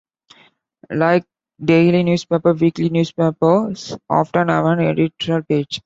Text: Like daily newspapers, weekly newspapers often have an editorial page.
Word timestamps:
Like 0.89 1.25
daily 1.63 2.01
newspapers, 2.01 2.59
weekly 2.59 2.89
newspapers 2.89 3.95
often 4.09 4.47
have 4.47 4.65
an 4.65 4.79
editorial 4.79 5.43
page. 5.43 5.79